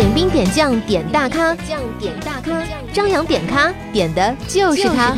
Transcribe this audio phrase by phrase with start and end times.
[0.00, 2.58] 点兵点将点大咖，将点大咖，
[2.90, 5.14] 张扬点咖点的就是他。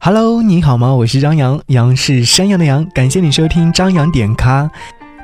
[0.00, 0.92] Hello，你好吗？
[0.92, 2.84] 我是张扬，杨是山羊的羊。
[2.92, 4.68] 感谢你收听张扬点咖。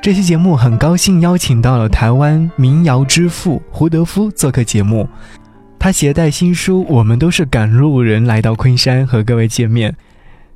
[0.01, 5.05] 这期节目很高兴邀请到了台湾民谣之父胡德夫做客节目。
[5.77, 9.93] 他携带新书《我们都是赶路人》来到昆山和各位见面，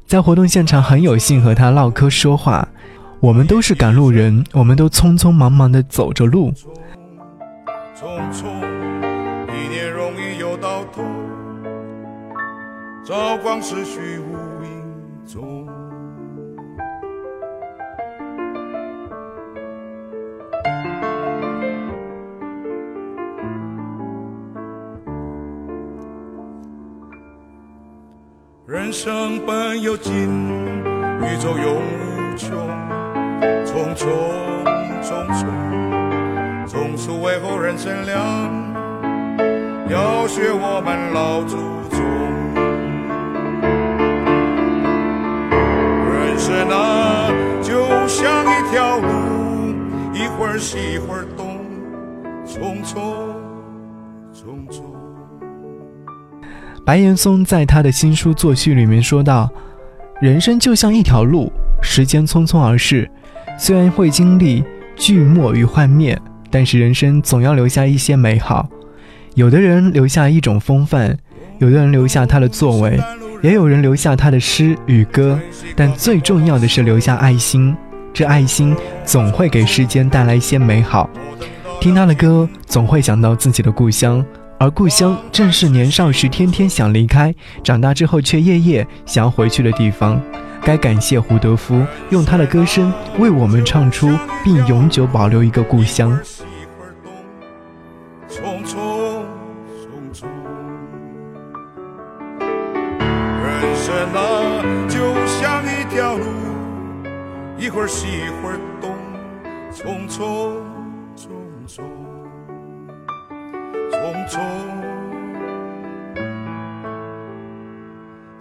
[0.08, 2.66] 在活动现场很有幸和他唠嗑说话。
[3.22, 6.53] 我们都是赶路人，我们都匆匆忙忙地走着路。
[7.94, 8.45] 匆匆，
[9.48, 11.03] 一年容易又到头，
[13.03, 15.67] 朝光逝去无影踪。
[28.66, 32.56] 人生本有尽，宇宙永无穷，
[34.00, 35.45] 匆匆匆匆。
[36.66, 38.16] 总是为后人乘凉，
[39.89, 41.58] 要学我们老祖
[41.89, 42.00] 宗。
[46.08, 47.30] 人生啊，
[47.61, 49.09] 就像一条路，
[50.14, 51.59] 一会儿西一会儿东，
[52.47, 52.95] 匆匆
[54.33, 54.81] 匆匆。
[56.86, 59.50] 白岩松在他的新书作序里面说道
[60.22, 63.11] ：“人生就像一条路，时间匆匆而逝，
[63.61, 64.63] 虽然会经历
[64.95, 66.17] 聚没与幻灭，
[66.49, 68.69] 但是人生总要留下一些美好。
[69.35, 71.17] 有的人留下一种风范，
[71.58, 72.98] 有的人留下他的作为，
[73.43, 75.37] 也有人留下他的诗与歌，
[75.75, 77.75] 但最重要的是留下爱心。
[78.14, 81.09] 这爱心总会给世间带来一些美好。
[81.81, 84.25] 听他的歌，总会想到自己的故乡。”
[84.58, 87.33] 而故乡正是年少时天天想离开，
[87.64, 90.21] 长大之后却夜夜想要回去的地方。
[90.64, 94.09] 该感谢胡德夫用他的歌声为我们唱出，
[94.43, 96.17] 并永久保留一个故乡。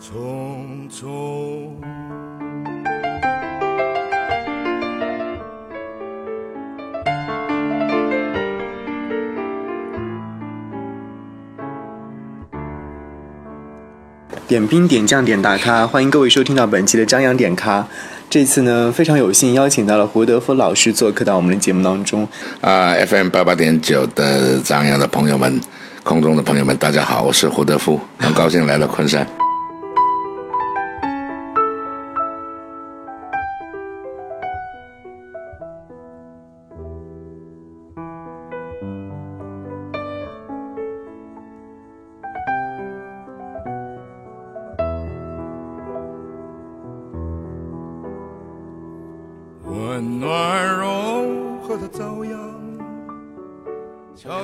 [0.00, 1.70] 匆匆。
[14.46, 17.86] 点兵点将点大咖，欢迎各位收听到本期的张扬点咖。
[18.30, 22.26] 这次呢，非常有幸邀请到了胡德夫老师做客到我们的节目当中。
[22.60, 25.60] 啊，FM 八八点九的张扬的朋友们，
[26.04, 29.26] 空中的朋友们，大家好，我是胡德夫，很高兴来到昆山。
[49.98, 51.26] 温暖柔
[51.60, 52.38] 和的朝阳。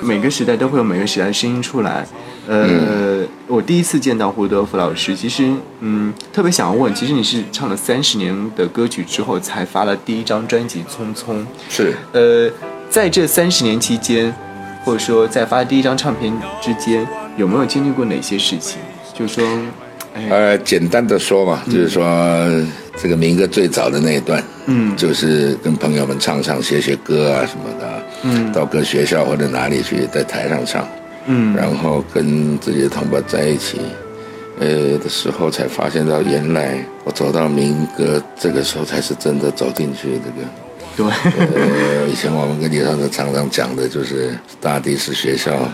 [0.03, 2.05] 每个时代都会有每个时代的声音出来。
[2.49, 5.49] 呃，我第一次见到胡德夫老师，其实
[5.79, 11.35] 嗯，特别想要问，其实你是唱了三十年的歌曲之后才发了第一张专辑《匆匆》。
[11.69, 12.51] 是，呃，
[12.91, 14.35] 在这三十年期间，
[14.85, 17.07] 或者说在发第一张唱片之间，
[17.37, 18.79] 有没有经历过哪些事情？
[19.13, 19.45] 就是说，
[20.15, 22.05] 哎，呃，简单的说嘛，就是说
[22.97, 24.97] 这个民歌最早的那一段，嗯。
[24.97, 28.53] 就是跟朋友们唱唱、写写歌啊什么的，嗯。
[28.53, 30.87] 到各学校或者哪里去，在台上唱，
[31.27, 31.55] 嗯。
[31.57, 33.81] 然后跟自己的同胞在一起，
[34.61, 40.47] 呃的时候，才发现到原来我走到民歌这个时候才是真的走进去这个。
[40.97, 45.69] 对，呃，以前我们跟李上的常常讲的就是大地是学校，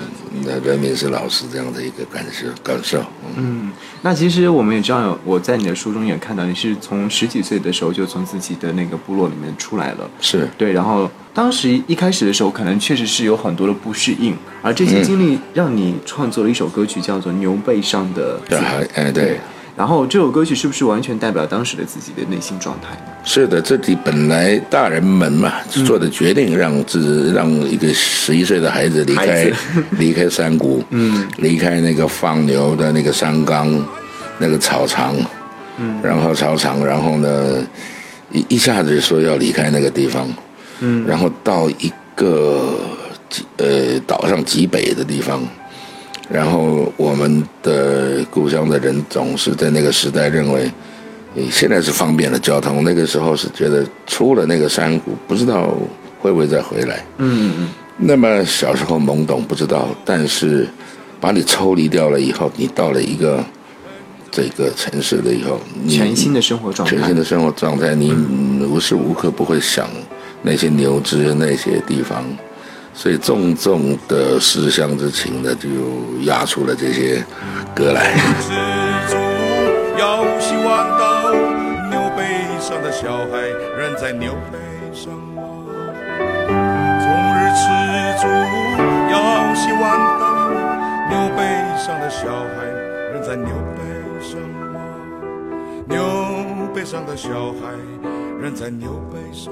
[0.44, 3.00] 那人民是老师这样的一个感受感受。
[3.36, 3.72] 嗯，嗯，
[4.02, 10.10] 那其实我们也知道，我在你的书中也看到，你是从十几岁的时候就从自己的那个部落里面出来了。
[10.20, 19.38] 是对，然后当时一开始的时候，可能确实是有很多的不适应，而这些经历让你创作了一首歌曲，叫做《牛背上的字对，还哎对，
[19.76, 23.12] 然后这首歌曲是不是完全代表当时的自己的内心状态呢？
[23.24, 25.52] 是的，这里本来大人们嘛
[25.86, 29.54] 做的决定，让自让一个十一岁的孩子离开子。
[29.98, 33.68] 离开山谷，嗯，离开那个放牛的那个山岗，
[34.38, 35.14] 那个草场，
[35.78, 37.64] 嗯，然后草场，然后呢，
[38.32, 40.28] 一一下子说要离开那个地方，
[40.80, 42.78] 嗯，然后到一个
[43.28, 45.42] 极呃岛上极北的地方，
[46.32, 50.70] 然后我们的故乡的人总是在那个时代认为。
[51.32, 55.72] 你现在是方便了交通，那个时候是觉得出了那个山谷，不知道
[56.18, 57.06] 会不会再回来。
[57.18, 57.68] 嗯嗯
[57.98, 60.66] 那么小时候懵懂不知道，但是
[61.20, 63.44] 把你抽离掉了以后，你到了一个
[64.28, 68.12] 这个城市了以后，你全新的生活状态全新的生活状态，你
[68.64, 69.88] 无时无刻不会想
[70.42, 72.24] 那些牛只那些地方，
[73.00, 75.70] 所以重重的思乡之情呢，就
[76.24, 77.24] 压出了这些
[77.74, 78.12] 歌来。
[78.42, 78.52] 吃
[79.08, 79.16] 足
[79.98, 81.32] 要洗碗刀，
[81.88, 82.20] 牛背
[82.60, 83.40] 上的小孩
[83.78, 84.58] 人在牛背
[84.92, 85.42] 上吗？
[87.00, 87.08] 终
[87.38, 87.64] 日吃
[88.20, 88.28] 足
[89.10, 89.82] 要洗碗
[90.20, 90.52] 刀，
[91.08, 91.40] 牛背
[91.78, 92.68] 上的小孩
[93.14, 93.80] 人在牛背
[94.20, 94.38] 上
[94.74, 94.76] 吗？
[95.88, 96.04] 牛
[96.74, 97.72] 背上的小孩
[98.38, 99.50] 人在牛背上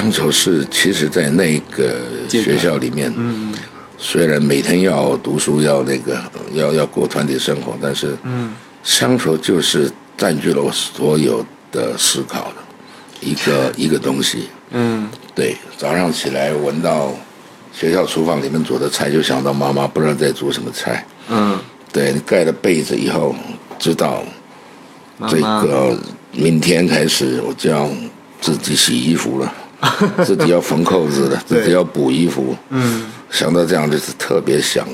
[0.00, 0.10] 吗？
[0.10, 3.52] 乡愁是，其实，在那个学校里面，嗯，
[3.98, 6.18] 虽然每天要读书，要那个，
[6.54, 12.56] 要要过团体生活，但是，嗯，乡愁就是占据了我所有的思考的
[13.20, 14.48] 一个 一个东西。
[14.70, 17.12] 嗯，对，早上起来闻到
[17.72, 21.04] 学校厨房里面煮的菜，就想到妈妈不知道在煮什么菜。
[21.28, 21.58] 嗯，
[21.92, 23.34] 对你盖了被子以后，
[23.78, 24.24] 知道
[25.28, 25.98] 这个
[26.32, 27.88] 明天开始我就要
[28.40, 29.52] 自己洗衣服了，
[30.24, 32.56] 自己要缝扣子的，自己要补衣服。
[32.70, 34.86] 嗯，想到这样就是特别想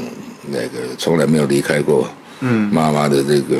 [0.48, 2.08] 那个从来没有离开过
[2.40, 3.56] 嗯妈妈的这个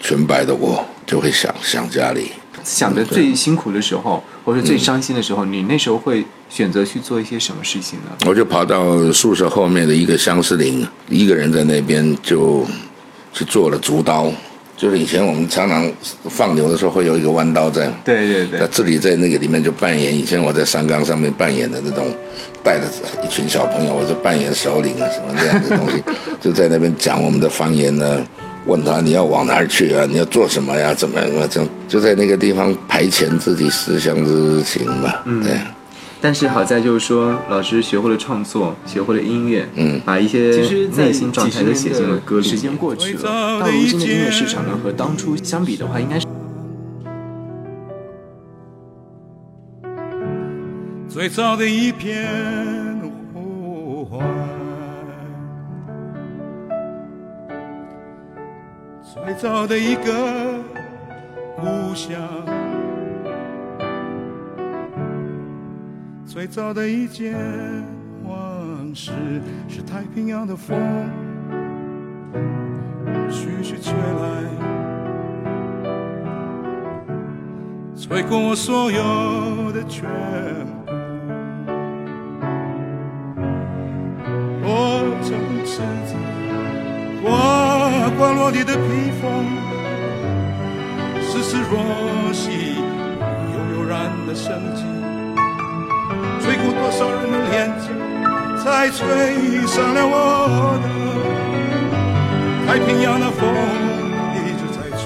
[0.00, 2.32] 纯白的我，就会想想家里。
[2.64, 8.16] 想的最辛苦的时候，或者最伤心的时候，你那时候会选择去做一些什么事情呢？
[8.24, 12.64] 我就跑到宿舍后面的一个相思林，一个人在那边就
[13.32, 14.32] 去做了竹刀，
[14.82, 15.88] 就是以前我们常常
[16.24, 17.88] 放牛的时候会有一个弯刀在。
[18.04, 22.04] 对对对那，这里在那个里面就扮演以前我在山岗上面扮演的那种，
[22.64, 22.86] 带着
[23.24, 26.02] 一群小朋友，我就扮演首领啊什么这样的东西，
[26.42, 28.26] 就在那边讲我们的方言呢。
[28.64, 30.04] 问他你要往哪儿去啊？
[30.08, 30.92] 你要做什么呀？
[30.92, 31.48] 怎么样？
[31.48, 35.14] 这样就在那个地方排遣自己思乡之情嘛。
[35.26, 35.52] 嗯，对。
[36.24, 42.44] 但是好在就是说，老师学会了创作，学会了音乐，嗯把一些其实内心状态都写进了歌里。
[42.44, 43.22] 时间过去了
[43.60, 46.26] 到如今的音乐市场呢，和当初相比的话，应该是
[51.08, 53.00] 最早的一片
[53.34, 54.24] 呼唤，
[59.02, 60.62] 最早的一个
[61.56, 62.16] 故乡，
[66.32, 67.34] 最早的一件
[68.24, 69.12] 往事，
[69.68, 70.80] 是太平洋的风，
[73.30, 74.42] 徐徐吹来，
[77.94, 80.08] 吹过我所有的全
[80.86, 80.92] 部。
[84.64, 86.14] 我正赤子
[87.22, 89.44] 刮刮落地的披风，
[91.20, 92.76] 丝丝若细，
[93.52, 94.82] 悠悠然的生机，
[96.62, 97.84] 吹过多少人的脸颊，
[98.62, 100.86] 才吹上了我的
[102.66, 103.40] 太平洋的风，
[104.36, 105.02] 一直在吹。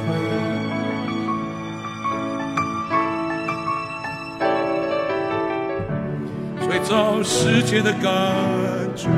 [6.69, 8.05] 最早世界的感
[8.95, 9.09] 觉，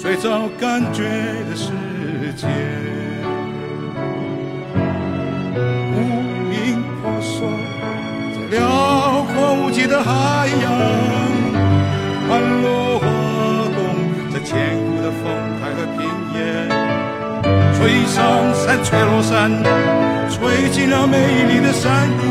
[0.00, 1.02] 最早感觉
[1.50, 1.70] 的世
[2.34, 2.46] 界，
[9.88, 10.70] 的海洋，
[12.28, 12.28] 盘
[12.62, 13.06] 落花
[13.74, 13.78] 动
[14.30, 15.22] 在千古的风
[15.58, 16.00] 台和平
[16.34, 16.36] 原，
[17.74, 18.16] 吹上
[18.54, 19.50] 山，吹落山，
[20.30, 21.16] 吹进了美
[21.48, 22.22] 丽的山谷。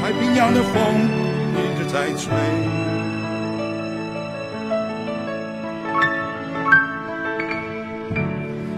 [0.00, 0.72] 太平洋的风
[1.56, 2.32] 一直在吹。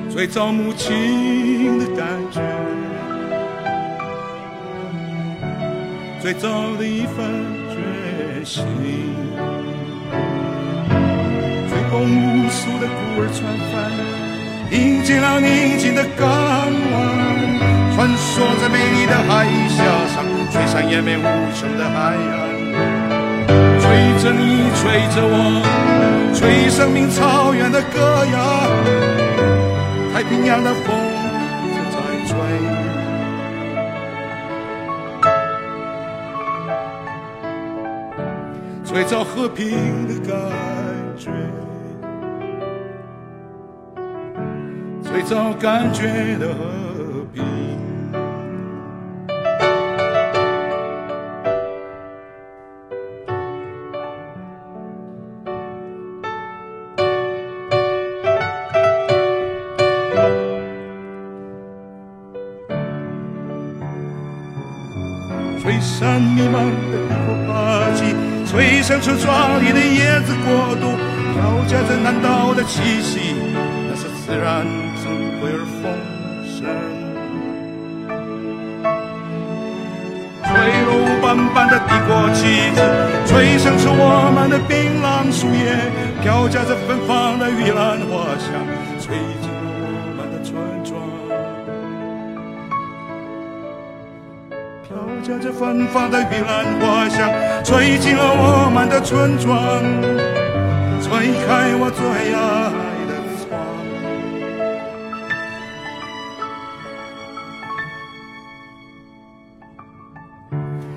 [0.08, 2.40] 最早母亲的感觉，
[6.22, 6.48] 最早
[6.78, 7.18] 的一份
[7.68, 8.64] 决心，
[11.66, 13.90] 追风无数的孤儿船帆，
[14.70, 17.02] 迎接了宁静的港湾，
[17.96, 19.82] 穿梭在美丽的海峡
[20.14, 21.26] 上，吹上延绵无
[21.58, 22.38] 穷的海岸。
[23.80, 23.90] 吹
[24.22, 25.58] 着你，吹着我，
[26.32, 28.70] 吹生命草原的歌谣。
[30.14, 30.94] 太平洋的风
[38.92, 40.38] 最早和平的感
[41.16, 41.30] 觉。
[45.02, 46.54] 最早感觉的
[69.02, 70.94] 吹响出壮丽的叶子国度，
[71.34, 73.34] 飘夹着南岛的气息，
[73.90, 74.64] 那是自然
[75.02, 75.90] 珍贵而丰
[76.46, 76.62] 盛。
[80.44, 80.52] 吹
[80.86, 80.90] 落
[81.20, 82.78] 斑斑的帝国旗帜，
[83.26, 85.90] 吹响出我们的槟榔树叶，
[86.22, 88.54] 飘夹着芬芳的玉兰花香，
[89.00, 89.16] 吹
[95.22, 97.30] 夹着芬芳的玉兰花香，
[97.62, 99.54] 吹进了我们的村庄，
[101.00, 102.72] 吹开我最爱
[103.06, 103.48] 的窗。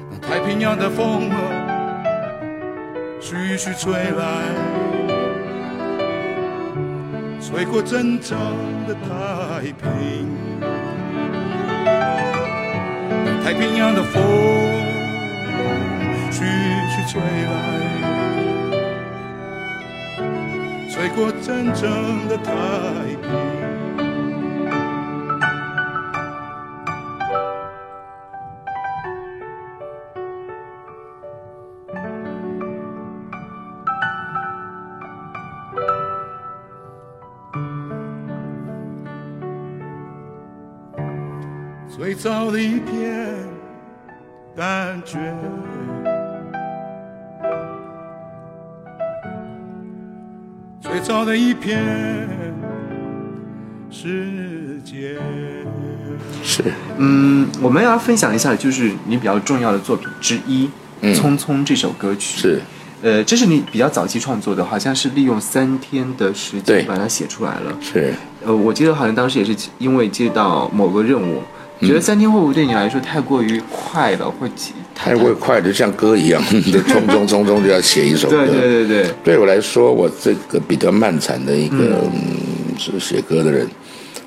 [0.09, 1.35] 那太平洋的风儿
[3.21, 4.25] 徐徐吹来，
[7.39, 8.35] 吹过真正
[8.87, 10.44] 的太平。
[13.45, 14.23] 太平洋的风
[16.31, 16.43] 徐
[16.89, 17.53] 徐吹来，
[20.89, 22.51] 吹过真正的太
[23.21, 23.29] 平。
[41.87, 43.34] 最早的一片
[44.55, 45.17] 感觉，
[50.79, 51.83] 最早的一片
[53.91, 55.17] 世界。
[56.41, 56.63] 是
[56.97, 60.67] 嗯，我们要分享一下，就是你比较重要的作品之一
[61.01, 62.39] 《嗯匆匆》这首歌曲。
[62.39, 62.61] 是，
[63.01, 67.77] 呃，这是你比较早期创作的，好像是利用三天的时间把它写出来了。
[67.81, 68.13] 是
[68.45, 71.43] 呃，我记得好像当时也是因为接到某个任务，嗯
[71.81, 76.41] 觉得三天会不会对你来说太过于快了，或几太过快就，像歌一样
[76.71, 78.45] 就匆匆匆匆就要写一首歌。
[78.45, 83.67] 对对对对，对我来说，我这个比较漫长的一个嗯是写歌的人，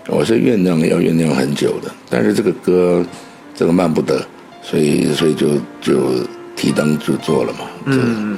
[0.09, 1.91] 我是酝酿要酝酿很久的。
[2.11, 3.05] 但是这个歌
[3.55, 4.23] 这个慢不得，
[4.63, 6.13] 所以所以就就
[6.55, 7.61] 提灯就做了嘛。
[7.87, 8.37] 嗯，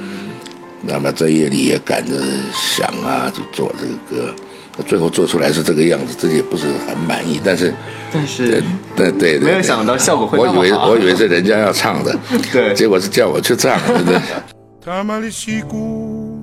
[0.83, 2.15] 那么在夜里也赶着
[2.53, 4.33] 想啊，就做这个歌。
[4.81, 7.73] 最后做出来是这个样子，自己也不是很满意，但是
[8.13, 8.63] 但是
[8.95, 12.17] 对对对，没有想到效果会我以为我以为是人家要唱的，
[12.51, 12.73] 对。
[12.73, 14.21] 结果是叫我去唱，真的。
[14.83, 16.39] 他们的溪谷，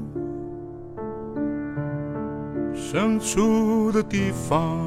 [2.72, 4.78] 深处的地方，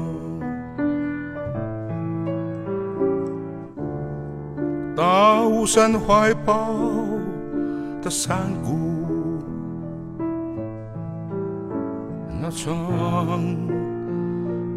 [4.96, 6.74] 大雾山怀抱
[8.02, 8.81] 的山谷，
[12.54, 13.40] 那场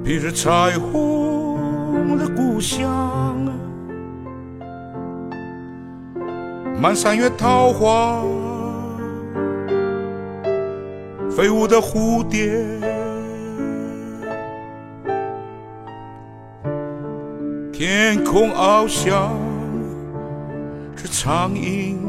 [0.01, 3.35] 披着彩虹的故乡。
[6.79, 8.23] 满山月桃花，
[11.29, 12.63] 飞舞的蝴蝶，
[17.73, 19.33] 天空翱翔
[20.95, 21.99] 着苍鹰，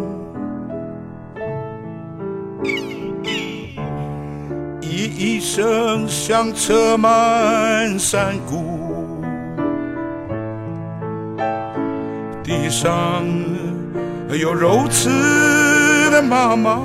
[5.18, 9.22] 一声响彻满山谷，
[12.44, 13.24] 地上。
[14.38, 15.08] 有柔慈
[16.10, 16.78] 的妈妈，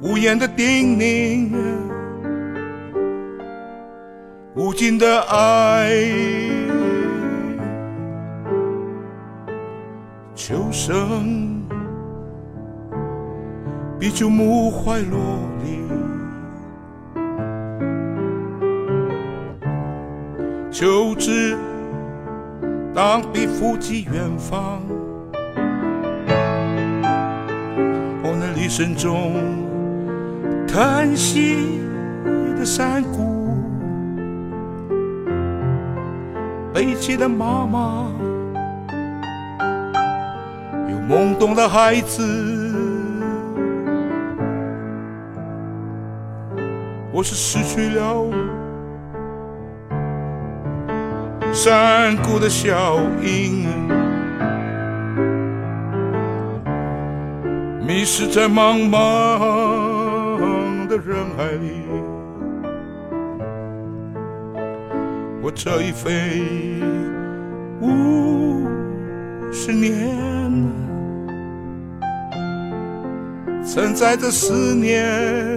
[0.00, 1.50] 无言的叮咛，
[4.54, 5.90] 无尽的爱，
[10.34, 11.51] 求生
[14.02, 15.78] 比旧木怀落里，
[20.72, 21.56] 秋至。
[22.92, 24.82] 当笔触及远方，
[28.24, 29.34] 我那厉声中
[30.66, 31.80] 叹息
[32.58, 33.56] 的山谷，
[36.74, 38.10] 悲泣的妈妈，
[40.90, 42.61] 有懵懂的孩子。
[47.22, 48.26] 我是失去了
[51.52, 53.64] 山谷的效应，
[57.86, 61.84] 迷失在茫茫的人海里。
[65.40, 66.42] 我这一飞
[67.80, 68.66] 五
[69.52, 70.18] 十年，
[73.64, 75.56] 承载着思念，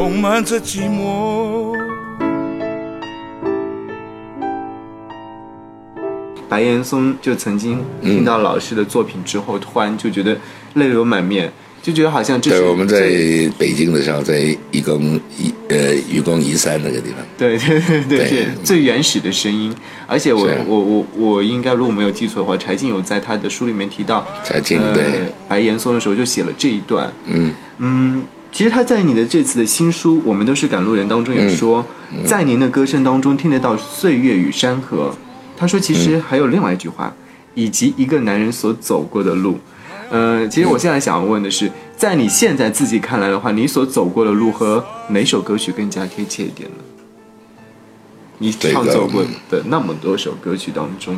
[0.00, 1.76] 充满着寂寞。
[6.48, 10.34] 白岩松就曾经听到老师的作品之后，突然就觉得
[10.72, 11.52] 泪流满面，
[11.82, 12.98] 就觉得好像这是对，我们在
[13.58, 18.46] 北京的时候，在愚公移呃愚公移山那个地方，对对对对对。
[18.64, 19.70] 最原始的声音，
[20.06, 25.04] 而且我是我我我应该如果没有记错的话，柴静有在他的书里面提到，柴静呃对。
[25.46, 27.52] 白岩松的时候就写了这一段，嗯。
[27.82, 35.14] 嗯，其实他在你的这次的新书《我们都是赶路人》当中也说，嗯在您的歌声当中听得到岁月与山河。
[35.56, 37.14] 他说，其实还有另外一句话，
[37.54, 39.58] 以及一个男人所走过的路。
[40.10, 46.76] 呃，其实我现在想要问的是，在你现在自己看来的话，你所走过的路和哪首歌曲更加贴切一点呢？
[48.38, 51.14] 你这个创作过的那么多首歌曲当中，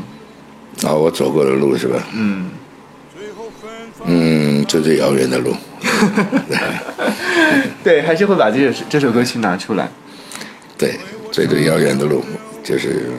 [0.84, 2.02] 啊，我走过的路是吧？
[2.12, 2.50] 嗯，
[4.04, 5.54] 嗯，最最遥远的路，
[7.84, 9.88] 对，还是会把这首这首歌曲拿出来。
[10.78, 10.98] 对，
[11.30, 12.24] 最最遥远的路，
[12.62, 13.10] 就是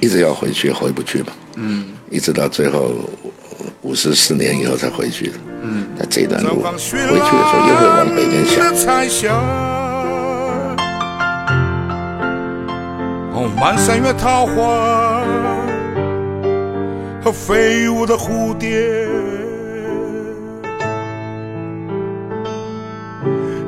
[0.00, 1.28] 一直要回去，回不去嘛。
[1.56, 2.92] 嗯，一直到最后
[3.82, 5.34] 五十四年以后才回去的。
[5.62, 9.32] 嗯，那这段路回去的时候又会往北边想
[13.32, 15.22] 哦，满山月桃花
[17.22, 19.06] 和飞舞的蝴蝶。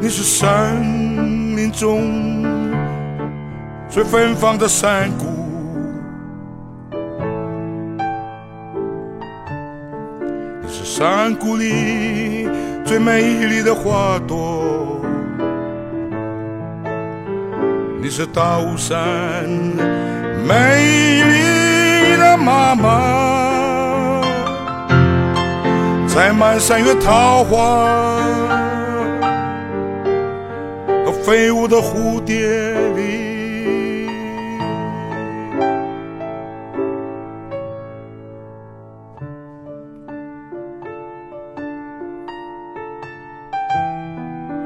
[0.09, 0.75] 你是山
[1.55, 2.43] 林中
[3.91, 5.27] 最芬芳的山谷，
[10.63, 12.49] 你是山谷里
[12.87, 15.03] 最美丽的花朵，
[18.01, 18.97] 你是大雾山
[20.49, 24.23] 美丽的妈妈，
[26.07, 28.68] 在满山月桃花。
[31.29, 32.49] 飞舞的蝴蝶
[32.97, 34.09] 里。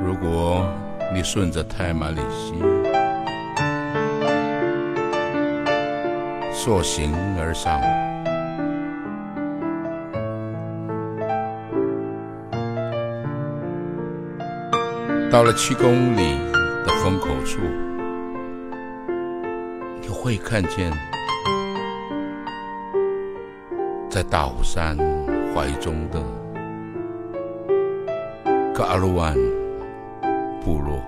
[0.05, 0.64] 如果
[1.12, 2.55] 你顺着泰马里溪
[6.53, 7.81] 溯行而上，
[15.29, 16.51] 到了七公里
[17.02, 17.60] 风口处，
[20.00, 20.92] 你会看见，
[24.08, 24.96] 在大虎山
[25.52, 26.22] 怀中的
[28.72, 29.34] 嘎鲁湾
[30.64, 31.02] 部落，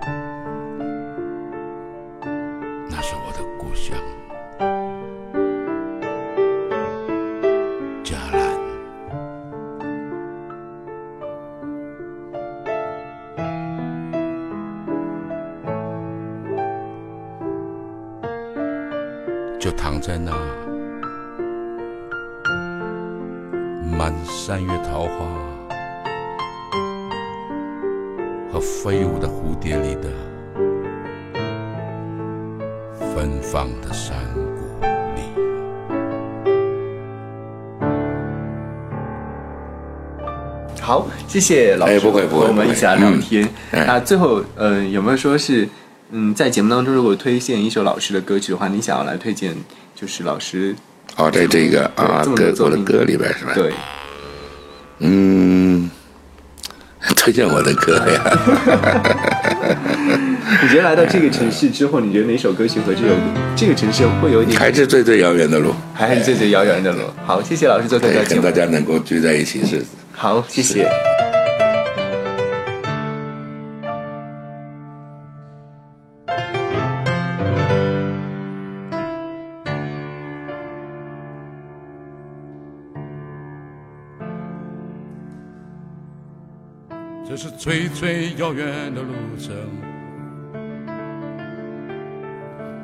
[40.84, 43.48] 好，谢谢老师，哎不会不会我们一起来聊天。
[43.72, 45.66] 那最后，嗯，有没有说是，
[46.10, 49.54] 嗯，在节目当中，如果推荐一首老师的歌曲的话，你想要来推荐，
[49.94, 50.76] 就是老师
[51.16, 53.52] 哦，在这个啊歌我的歌里边是吧？
[53.54, 53.72] 对，
[54.98, 55.88] 嗯，
[57.16, 58.22] 推荐我的歌呀。
[60.62, 63.14] 你觉得来到这个城市之后，你觉得哪首歌曲和这首
[63.56, 66.98] 这个城市会有一点，还是最最遥远的路，还是最最遥远的路？
[67.24, 68.50] 好，谢谢老师做客跟大。
[68.50, 69.82] 家能够聚在一起是
[70.16, 70.88] 好，谢谢。
[87.26, 89.54] 这是最最遥远的路程，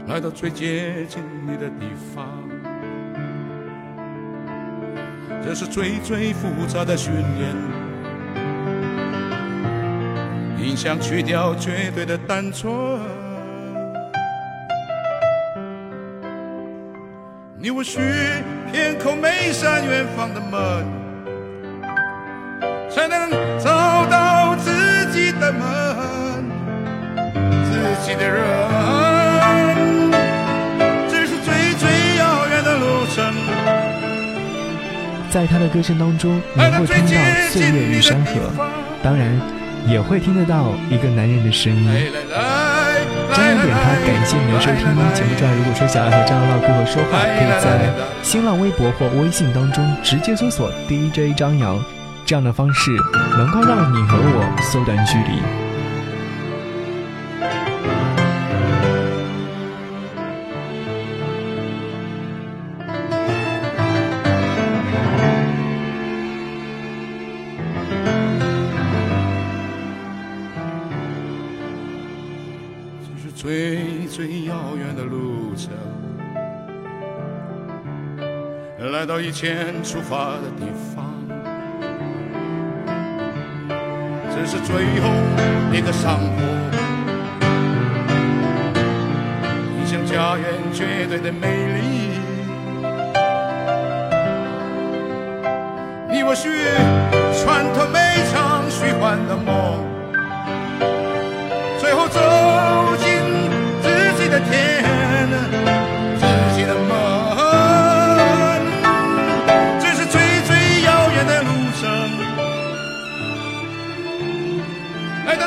[0.09, 2.50] 来到最接近你的地方。
[5.43, 7.57] 这是最最复杂的训练，
[10.59, 12.73] 影响去掉绝对的单纯。
[17.59, 18.01] 你我需
[18.71, 20.87] 偏叩每扇远方的门，
[22.89, 24.71] 才能找到自
[25.13, 26.45] 己的门，
[27.65, 28.60] 自己的人。
[35.31, 37.13] 在他的歌声当中，能够听到
[37.51, 38.35] 岁月与山河，
[39.01, 39.41] 当然
[39.87, 41.89] 也会听得到一个男人的声音。
[43.33, 44.85] 张扬点他，感谢你的收听。
[45.15, 47.89] 节目之外，如果说想要和张扬唠嗑和说话，可以在
[48.23, 51.81] 新浪微博或微信当中直接搜索 DJ 张扬，
[52.27, 52.91] 这样的方式
[53.39, 55.70] 能够让你和我缩短距离。
[78.89, 80.65] 来到以前出发的地
[80.95, 81.05] 方，
[84.35, 85.09] 这是最后
[85.73, 86.43] 一个上坡，
[89.79, 92.19] 你像家园绝对的美丽，
[96.11, 96.49] 你我需
[97.39, 97.99] 穿透每
[98.33, 99.85] 场虚幻的梦，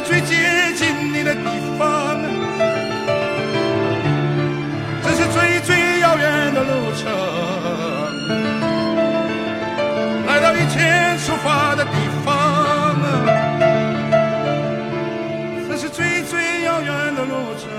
[0.05, 0.35] 最接
[0.75, 1.41] 近你的地
[1.79, 2.19] 方，
[5.01, 7.09] 这是最最遥远的路程，
[10.27, 11.91] 来到以前出发的地
[12.25, 12.95] 方，
[15.69, 17.69] 这是最最遥远的路程。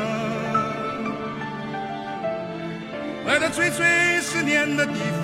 [3.27, 4.95] 来到最最思念的地